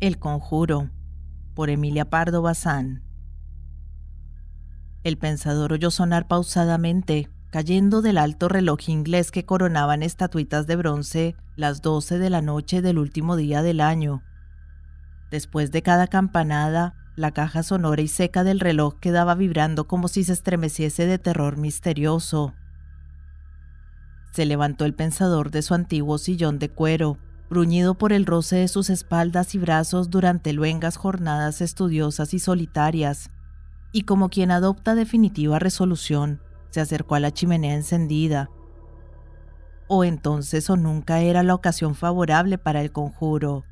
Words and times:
El 0.00 0.18
Conjuro, 0.18 0.88
por 1.54 1.68
Emilia 1.68 2.08
Pardo 2.08 2.40
Bazán. 2.40 3.02
El 5.04 5.18
pensador 5.18 5.74
oyó 5.74 5.90
sonar 5.90 6.26
pausadamente, 6.26 7.28
cayendo 7.50 8.00
del 8.00 8.16
alto 8.16 8.48
reloj 8.48 8.88
inglés 8.88 9.30
que 9.30 9.44
coronaban 9.44 10.02
estatuitas 10.02 10.66
de 10.66 10.76
bronce 10.76 11.36
las 11.54 11.82
doce 11.82 12.18
de 12.18 12.30
la 12.30 12.40
noche 12.40 12.80
del 12.80 12.98
último 12.98 13.36
día 13.36 13.60
del 13.60 13.82
año. 13.82 14.22
Después 15.30 15.70
de 15.70 15.82
cada 15.82 16.06
campanada, 16.06 16.94
la 17.14 17.32
caja 17.32 17.62
sonora 17.62 18.00
y 18.00 18.08
seca 18.08 18.42
del 18.42 18.58
reloj 18.58 18.94
quedaba 19.00 19.34
vibrando 19.34 19.86
como 19.86 20.08
si 20.08 20.24
se 20.24 20.32
estremeciese 20.32 21.04
de 21.04 21.18
terror 21.18 21.58
misterioso. 21.58 22.54
Se 24.32 24.46
levantó 24.46 24.86
el 24.86 24.94
pensador 24.94 25.50
de 25.50 25.60
su 25.60 25.74
antiguo 25.74 26.16
sillón 26.16 26.58
de 26.58 26.70
cuero, 26.70 27.18
bruñido 27.50 27.94
por 27.94 28.12
el 28.12 28.26
roce 28.26 28.56
de 28.56 28.68
sus 28.68 28.88
espaldas 28.90 29.56
y 29.56 29.58
brazos 29.58 30.08
durante 30.08 30.52
luengas 30.52 30.96
jornadas 30.96 31.60
estudiosas 31.60 32.32
y 32.32 32.38
solitarias, 32.38 33.28
y 33.92 34.02
como 34.02 34.28
quien 34.28 34.52
adopta 34.52 34.94
definitiva 34.94 35.58
resolución, 35.58 36.40
se 36.70 36.80
acercó 36.80 37.16
a 37.16 37.20
la 37.20 37.32
chimenea 37.32 37.74
encendida. 37.74 38.48
O 39.88 40.04
entonces 40.04 40.70
o 40.70 40.76
nunca 40.76 41.20
era 41.20 41.42
la 41.42 41.54
ocasión 41.54 41.96
favorable 41.96 42.56
para 42.56 42.80
el 42.80 42.92
conjuro. 42.92 43.64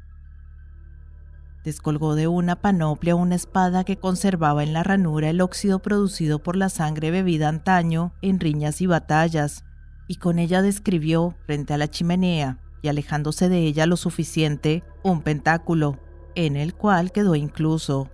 Descolgó 1.63 2.17
de 2.17 2.27
una 2.27 2.57
panoplia 2.57 3.15
una 3.15 3.37
espada 3.37 3.85
que 3.85 3.99
conservaba 3.99 4.65
en 4.65 4.73
la 4.73 4.83
ranura 4.83 5.31
el 5.31 5.41
óxido 5.41 5.79
producido 5.79 6.43
por 6.43 6.57
la 6.57 6.69
sangre 6.69 7.13
bebida 7.13 7.49
antaño 7.49 8.13
en 8.23 8.41
riñas 8.41 8.81
y 8.81 8.87
batallas, 8.87 9.65
y 10.09 10.17
con 10.17 10.41
ella 10.41 10.63
describió, 10.63 11.37
frente 11.47 11.75
a 11.75 11.79
la 11.79 11.87
chimenea, 11.87 12.59
y 12.83 12.89
alejándose 12.89 13.49
de 13.49 13.59
ella 13.59 13.87
lo 13.87 13.97
suficiente, 13.97 14.83
un 15.03 15.23
pentáculo, 15.23 15.99
en 16.35 16.57
el 16.57 16.75
cual 16.75 17.13
quedó 17.13 17.35
incluso. 17.35 18.11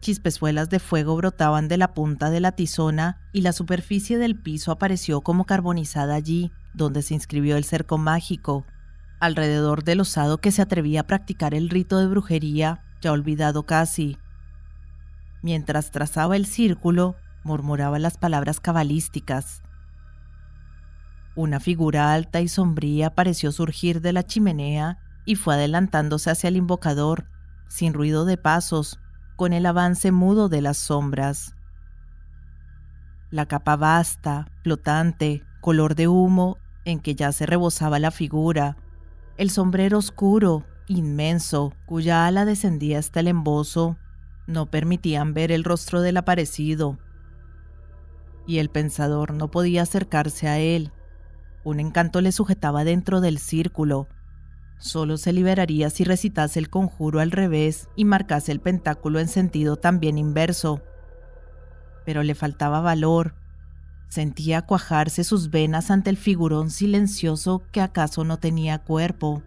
Chispezuelas 0.00 0.70
de 0.70 0.78
fuego 0.78 1.16
brotaban 1.16 1.68
de 1.68 1.76
la 1.76 1.92
punta 1.92 2.30
de 2.30 2.40
la 2.40 2.52
tizona 2.52 3.20
y 3.32 3.42
la 3.42 3.52
superficie 3.52 4.16
del 4.18 4.34
piso 4.40 4.72
apareció 4.72 5.20
como 5.20 5.44
carbonizada 5.44 6.14
allí, 6.14 6.52
donde 6.72 7.02
se 7.02 7.14
inscribió 7.14 7.56
el 7.56 7.64
cerco 7.64 7.98
mágico, 7.98 8.64
alrededor 9.20 9.84
del 9.84 10.00
osado 10.00 10.38
que 10.38 10.52
se 10.52 10.62
atrevía 10.62 11.00
a 11.00 11.06
practicar 11.06 11.54
el 11.54 11.68
rito 11.68 11.98
de 11.98 12.06
brujería, 12.06 12.82
ya 13.02 13.12
olvidado 13.12 13.64
casi. 13.64 14.16
Mientras 15.42 15.90
trazaba 15.90 16.36
el 16.36 16.46
círculo, 16.46 17.16
murmuraba 17.44 17.98
las 17.98 18.16
palabras 18.16 18.60
cabalísticas. 18.60 19.62
Una 21.36 21.60
figura 21.60 22.12
alta 22.12 22.40
y 22.40 22.48
sombría 22.48 23.14
pareció 23.14 23.52
surgir 23.52 24.00
de 24.00 24.12
la 24.12 24.24
chimenea 24.24 24.98
y 25.24 25.36
fue 25.36 25.54
adelantándose 25.54 26.30
hacia 26.30 26.48
el 26.48 26.56
invocador, 26.56 27.26
sin 27.68 27.94
ruido 27.94 28.24
de 28.24 28.36
pasos, 28.36 28.98
con 29.36 29.52
el 29.52 29.64
avance 29.66 30.12
mudo 30.12 30.48
de 30.48 30.60
las 30.60 30.76
sombras. 30.76 31.54
La 33.30 33.46
capa 33.46 33.76
vasta, 33.76 34.48
flotante, 34.62 35.44
color 35.60 35.94
de 35.94 36.08
humo, 36.08 36.58
en 36.84 36.98
que 36.98 37.14
ya 37.14 37.30
se 37.32 37.46
rebosaba 37.46 37.98
la 37.98 38.10
figura, 38.10 38.76
el 39.36 39.50
sombrero 39.50 39.98
oscuro, 39.98 40.64
inmenso, 40.88 41.72
cuya 41.86 42.26
ala 42.26 42.44
descendía 42.44 42.98
hasta 42.98 43.20
el 43.20 43.28
embozo, 43.28 43.96
no 44.46 44.66
permitían 44.66 45.32
ver 45.32 45.52
el 45.52 45.62
rostro 45.62 46.00
del 46.00 46.16
aparecido. 46.16 46.98
Y 48.46 48.58
el 48.58 48.68
pensador 48.68 49.32
no 49.32 49.50
podía 49.50 49.82
acercarse 49.82 50.48
a 50.48 50.58
él, 50.58 50.92
un 51.64 51.80
encanto 51.80 52.20
le 52.20 52.32
sujetaba 52.32 52.84
dentro 52.84 53.20
del 53.20 53.38
círculo. 53.38 54.08
Solo 54.78 55.18
se 55.18 55.32
liberaría 55.32 55.90
si 55.90 56.04
recitase 56.04 56.58
el 56.58 56.70
conjuro 56.70 57.20
al 57.20 57.30
revés 57.30 57.88
y 57.96 58.04
marcase 58.04 58.50
el 58.50 58.60
pentáculo 58.60 59.20
en 59.20 59.28
sentido 59.28 59.76
también 59.76 60.16
inverso. 60.16 60.82
Pero 62.06 62.22
le 62.22 62.34
faltaba 62.34 62.80
valor. 62.80 63.34
Sentía 64.08 64.62
cuajarse 64.62 65.22
sus 65.22 65.50
venas 65.50 65.90
ante 65.90 66.10
el 66.10 66.16
figurón 66.16 66.70
silencioso 66.70 67.62
que 67.72 67.80
acaso 67.80 68.24
no 68.24 68.38
tenía 68.38 68.78
cuerpo, 68.78 69.42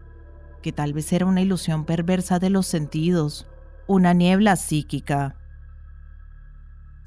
que 0.62 0.72
tal 0.72 0.94
vez 0.94 1.12
era 1.12 1.26
una 1.26 1.42
ilusión 1.42 1.84
perversa 1.86 2.40
de 2.40 2.52
los 2.52 2.68
sentidos, 2.68 3.48
una 3.88 4.14
niebla 4.14 4.56
psíquica. 4.56 5.36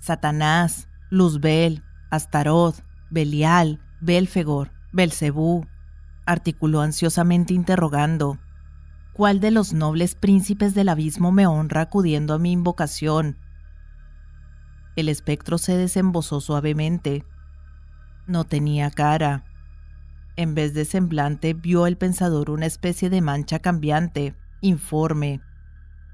Satanás, 0.00 0.88
Luzbel, 1.10 1.82
Astaroth, 2.10 2.84
Belial, 3.08 3.80
Belfegor, 4.00 4.75
Belcebú, 4.96 5.66
articuló 6.24 6.80
ansiosamente 6.80 7.52
interrogando. 7.52 8.38
¿Cuál 9.12 9.40
de 9.40 9.50
los 9.50 9.74
nobles 9.74 10.14
príncipes 10.14 10.74
del 10.74 10.88
abismo 10.88 11.32
me 11.32 11.46
honra 11.46 11.82
acudiendo 11.82 12.32
a 12.32 12.38
mi 12.38 12.52
invocación? 12.52 13.36
El 14.96 15.10
espectro 15.10 15.58
se 15.58 15.76
desembozó 15.76 16.40
suavemente. 16.40 17.26
No 18.26 18.44
tenía 18.44 18.90
cara. 18.90 19.44
En 20.34 20.54
vez 20.54 20.72
de 20.72 20.86
semblante, 20.86 21.52
vio 21.52 21.86
el 21.86 21.98
pensador 21.98 22.50
una 22.50 22.64
especie 22.64 23.10
de 23.10 23.20
mancha 23.20 23.58
cambiante, 23.58 24.34
informe. 24.62 25.42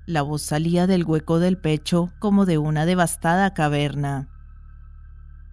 La 0.06 0.22
voz 0.22 0.42
salía 0.42 0.88
del 0.88 1.04
hueco 1.04 1.38
del 1.38 1.56
pecho 1.56 2.12
como 2.18 2.46
de 2.46 2.58
una 2.58 2.84
devastada 2.84 3.54
caverna. 3.54 4.28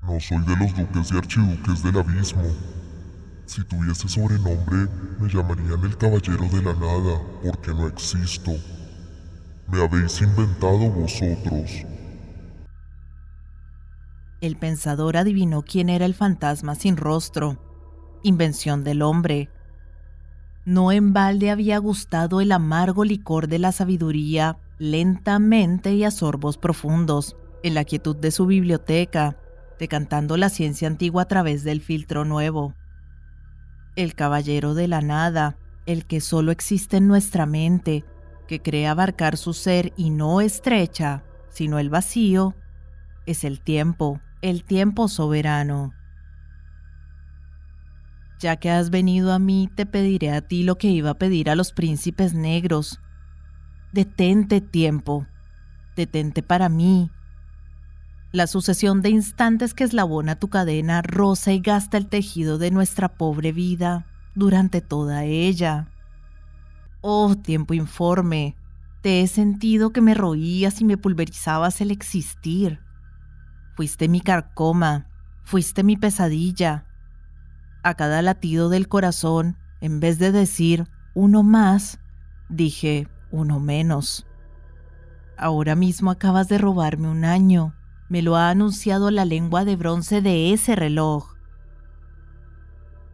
No 0.01 0.19
soy 0.19 0.39
de 0.39 0.55
los 0.55 0.75
duques 0.75 1.11
y 1.11 1.17
archiduques 1.17 1.83
del 1.83 1.99
abismo, 1.99 2.43
si 3.49 3.63
tuviese 3.63 4.07
sobrenombre, 4.07 4.87
me 5.19 5.27
llamarían 5.27 5.83
el 5.83 5.97
Caballero 5.97 6.43
de 6.49 6.61
la 6.61 6.73
Nada, 6.75 7.19
porque 7.43 7.71
no 7.73 7.87
existo. 7.87 8.51
Me 9.67 9.83
habéis 9.83 10.21
inventado 10.21 10.77
vosotros. 10.91 11.83
El 14.39 14.55
pensador 14.55 15.17
adivinó 15.17 15.63
quién 15.63 15.89
era 15.89 16.05
el 16.05 16.13
fantasma 16.13 16.75
sin 16.75 16.95
rostro, 16.95 17.57
invención 18.21 18.83
del 18.83 19.01
hombre. 19.01 19.49
No 20.63 20.91
en 20.91 21.13
balde 21.13 21.49
había 21.49 21.79
gustado 21.79 22.41
el 22.41 22.51
amargo 22.51 23.03
licor 23.03 23.47
de 23.47 23.57
la 23.57 23.71
sabiduría 23.71 24.59
lentamente 24.77 25.93
y 25.93 26.03
a 26.03 26.11
sorbos 26.11 26.59
profundos, 26.59 27.35
en 27.63 27.73
la 27.73 27.83
quietud 27.83 28.15
de 28.15 28.29
su 28.29 28.45
biblioteca, 28.45 29.37
decantando 29.79 30.37
la 30.37 30.49
ciencia 30.49 30.87
antigua 30.87 31.23
a 31.23 31.27
través 31.27 31.63
del 31.63 31.81
filtro 31.81 32.25
nuevo 32.25 32.75
el 34.03 34.15
caballero 34.15 34.75
de 34.75 34.87
la 34.87 35.01
nada, 35.01 35.57
el 35.85 36.05
que 36.05 36.21
solo 36.21 36.51
existe 36.51 36.97
en 36.97 37.07
nuestra 37.07 37.45
mente, 37.45 38.05
que 38.47 38.61
cree 38.61 38.87
abarcar 38.87 39.35
su 39.35 39.53
ser 39.53 39.91
y 39.97 40.09
no 40.09 40.39
estrecha, 40.39 41.23
sino 41.49 41.79
el 41.79 41.89
vacío, 41.89 42.55
es 43.25 43.43
el 43.43 43.59
tiempo, 43.59 44.21
el 44.41 44.63
tiempo 44.63 45.09
soberano. 45.09 45.93
Ya 48.39 48.55
que 48.55 48.69
has 48.69 48.89
venido 48.89 49.33
a 49.33 49.39
mí, 49.39 49.69
te 49.75 49.85
pediré 49.85 50.31
a 50.31 50.41
ti 50.41 50.63
lo 50.63 50.77
que 50.77 50.87
iba 50.87 51.09
a 51.09 51.17
pedir 51.17 51.49
a 51.49 51.55
los 51.55 51.73
príncipes 51.73 52.33
negros. 52.33 53.01
Detente 53.91 54.61
tiempo, 54.61 55.27
detente 55.97 56.41
para 56.41 56.69
mí, 56.69 57.11
la 58.31 58.45
sucesión 58.45 59.01
de 59.01 59.09
instantes 59.09 59.73
que 59.73 59.83
eslabona 59.83 60.35
tu 60.35 60.49
cadena 60.49 61.01
roza 61.01 61.51
y 61.51 61.59
gasta 61.59 61.97
el 61.97 62.07
tejido 62.07 62.57
de 62.57 62.69
nuestra 62.69 63.09
pobre 63.09 63.51
vida 63.51 64.05
durante 64.35 64.81
toda 64.81 65.23
ella. 65.23 65.87
Oh 67.01 67.35
tiempo 67.35 67.73
informe, 67.73 68.55
te 69.01 69.21
he 69.21 69.27
sentido 69.27 69.91
que 69.91 70.01
me 70.01 70.13
roías 70.13 70.79
y 70.81 70.85
me 70.85 70.97
pulverizabas 70.97 71.81
el 71.81 71.89
existir. 71.89 72.79
Fuiste 73.75 74.07
mi 74.07 74.21
carcoma, 74.21 75.07
fuiste 75.43 75.83
mi 75.83 75.97
pesadilla. 75.97 76.85
A 77.81 77.95
cada 77.95 78.21
latido 78.21 78.69
del 78.69 78.87
corazón, 78.87 79.57
en 79.81 79.99
vez 79.99 80.19
de 80.19 80.31
decir 80.31 80.87
uno 81.15 81.41
más, 81.41 81.99
dije 82.49 83.07
uno 83.31 83.59
menos. 83.59 84.27
Ahora 85.37 85.75
mismo 85.75 86.11
acabas 86.11 86.49
de 86.49 86.57
robarme 86.57 87.07
un 87.07 87.23
año 87.23 87.73
me 88.09 88.21
lo 88.21 88.35
ha 88.35 88.49
anunciado 88.49 89.11
la 89.11 89.23
lengua 89.23 89.65
de 89.65 89.75
bronce 89.75 90.21
de 90.21 90.51
ese 90.51 90.75
reloj. 90.75 91.35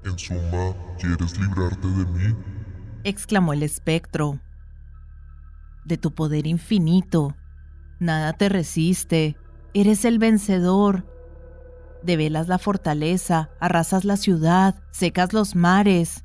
En 0.05 0.17
suma, 0.17 0.73
¿quieres 0.99 1.39
librarte 1.39 1.87
de 1.87 2.05
mí? 2.05 2.35
exclamó 3.03 3.53
el 3.53 3.63
espectro. 3.63 4.39
De 5.83 5.97
tu 5.97 6.13
poder 6.13 6.47
infinito. 6.47 7.35
Nada 7.99 8.33
te 8.33 8.49
resiste. 8.49 9.37
Eres 9.73 10.05
el 10.05 10.17
vencedor. 10.17 11.05
Develas 12.01 12.47
la 12.47 12.57
fortaleza, 12.57 13.49
arrasas 13.59 14.05
la 14.05 14.17
ciudad, 14.17 14.75
secas 14.91 15.33
los 15.33 15.55
mares. 15.55 16.23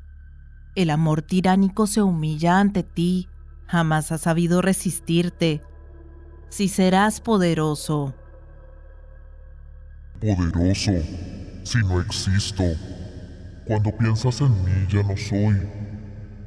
El 0.74 0.90
amor 0.90 1.22
tiránico 1.22 1.86
se 1.86 2.02
humilla 2.02 2.58
ante 2.58 2.82
ti. 2.82 3.28
Jamás 3.66 4.12
has 4.12 4.22
sabido 4.22 4.62
resistirte. 4.62 5.62
Si 6.48 6.68
serás 6.68 7.20
poderoso, 7.20 8.14
poderoso, 10.20 10.92
si 11.64 11.78
no 11.78 12.00
existo. 12.00 12.64
Cuando 13.66 13.96
piensas 13.96 14.40
en 14.40 14.52
mí 14.64 14.86
ya 14.88 15.02
no 15.02 15.16
soy, 15.16 15.68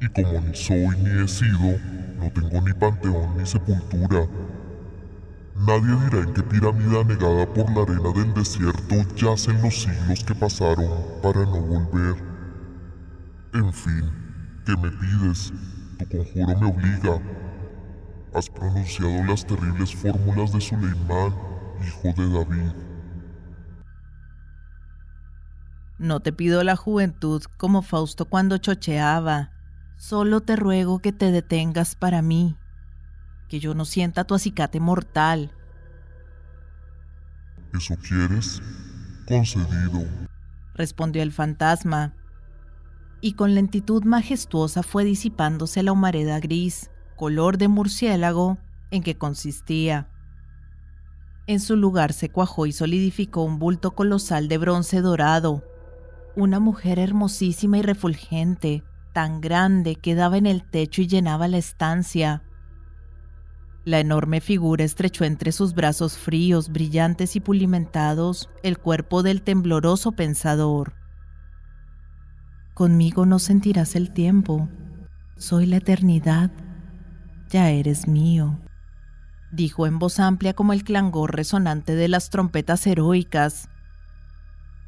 y 0.00 0.08
como 0.08 0.40
ni 0.40 0.54
soy 0.54 0.96
ni 0.98 1.22
he 1.22 1.28
sido, 1.28 1.78
no 2.18 2.30
tengo 2.32 2.60
ni 2.60 2.72
panteón 2.72 3.36
ni 3.36 3.46
sepultura. 3.46 4.28
Nadie 5.56 5.96
dirá 6.04 6.22
en 6.22 6.34
qué 6.34 6.42
pirámide 6.42 7.00
anegada 7.00 7.46
por 7.46 7.70
la 7.72 7.82
arena 7.82 8.12
del 8.12 8.34
desierto 8.34 8.96
yacen 9.16 9.60
los 9.62 9.82
siglos 9.82 10.24
que 10.24 10.34
pasaron 10.34 10.90
para 11.22 11.40
no 11.40 11.60
volver. 11.60 12.16
En 13.54 13.72
fin, 13.72 14.10
¿qué 14.66 14.76
me 14.76 14.90
pides? 14.90 15.52
Tu 15.98 16.06
conjuro 16.08 16.58
me 16.58 16.66
obliga. 16.66 17.20
Has 18.34 18.50
pronunciado 18.50 19.24
las 19.24 19.46
terribles 19.46 19.94
fórmulas 19.94 20.52
de 20.52 20.60
Suleimán, 20.60 21.32
hijo 21.86 22.12
de 22.20 22.32
David. 22.32 22.93
No 26.04 26.20
te 26.20 26.34
pido 26.34 26.62
la 26.64 26.76
juventud 26.76 27.42
como 27.56 27.80
Fausto 27.80 28.26
cuando 28.26 28.58
chocheaba. 28.58 29.52
Solo 29.96 30.42
te 30.42 30.54
ruego 30.54 30.98
que 30.98 31.14
te 31.14 31.32
detengas 31.32 31.94
para 31.94 32.20
mí, 32.20 32.58
que 33.48 33.58
yo 33.58 33.74
no 33.74 33.86
sienta 33.86 34.24
tu 34.24 34.34
acicate 34.34 34.80
mortal. 34.80 35.50
¿Eso 37.72 37.96
quieres? 38.06 38.60
Concedido, 39.26 40.04
respondió 40.74 41.22
el 41.22 41.32
fantasma, 41.32 42.12
y 43.22 43.32
con 43.32 43.54
lentitud 43.54 44.04
majestuosa 44.04 44.82
fue 44.82 45.04
disipándose 45.04 45.82
la 45.82 45.92
humareda 45.92 46.38
gris, 46.38 46.90
color 47.16 47.56
de 47.56 47.68
murciélago, 47.68 48.58
en 48.90 49.02
que 49.02 49.16
consistía. 49.16 50.10
En 51.46 51.60
su 51.60 51.76
lugar 51.76 52.12
se 52.12 52.28
cuajó 52.28 52.66
y 52.66 52.72
solidificó 52.72 53.42
un 53.42 53.58
bulto 53.58 53.92
colosal 53.92 54.48
de 54.48 54.58
bronce 54.58 55.00
dorado, 55.00 55.64
una 56.36 56.60
mujer 56.60 56.98
hermosísima 56.98 57.78
y 57.78 57.82
refulgente, 57.82 58.82
tan 59.12 59.40
grande 59.40 59.96
que 59.96 60.14
daba 60.14 60.36
en 60.36 60.46
el 60.46 60.64
techo 60.64 61.02
y 61.02 61.06
llenaba 61.06 61.48
la 61.48 61.58
estancia. 61.58 62.42
La 63.84 64.00
enorme 64.00 64.40
figura 64.40 64.82
estrechó 64.82 65.24
entre 65.24 65.52
sus 65.52 65.74
brazos 65.74 66.16
fríos, 66.16 66.70
brillantes 66.70 67.36
y 67.36 67.40
pulimentados 67.40 68.48
el 68.62 68.78
cuerpo 68.78 69.22
del 69.22 69.42
tembloroso 69.42 70.12
pensador. 70.12 70.94
Conmigo 72.72 73.26
no 73.26 73.38
sentirás 73.38 73.94
el 73.94 74.12
tiempo, 74.12 74.68
soy 75.36 75.66
la 75.66 75.76
eternidad, 75.76 76.50
ya 77.50 77.70
eres 77.70 78.08
mío, 78.08 78.58
dijo 79.52 79.86
en 79.86 79.98
voz 79.98 80.18
amplia 80.18 80.54
como 80.54 80.72
el 80.72 80.82
clangor 80.82 81.36
resonante 81.36 81.94
de 81.94 82.08
las 82.08 82.30
trompetas 82.30 82.86
heroicas. 82.86 83.68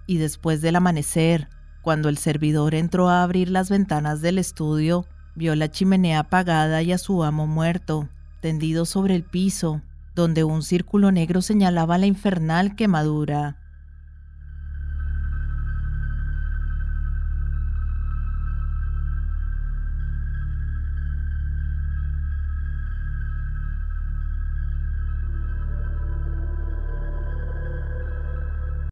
Y 0.06 0.18
después 0.18 0.60
del 0.60 0.76
amanecer, 0.76 1.48
cuando 1.82 2.08
el 2.08 2.18
servidor 2.18 2.74
entró 2.74 3.08
a 3.08 3.22
abrir 3.22 3.50
las 3.50 3.70
ventanas 3.70 4.20
del 4.20 4.38
estudio, 4.38 5.06
vio 5.34 5.54
la 5.54 5.70
chimenea 5.70 6.20
apagada 6.20 6.82
y 6.82 6.92
a 6.92 6.98
su 6.98 7.22
amo 7.22 7.46
muerto, 7.46 8.08
tendido 8.40 8.86
sobre 8.86 9.14
el 9.14 9.24
piso, 9.24 9.82
donde 10.14 10.44
un 10.44 10.62
círculo 10.62 11.12
negro 11.12 11.42
señalaba 11.42 11.98
la 11.98 12.06
infernal 12.06 12.74
quemadura. 12.74 13.58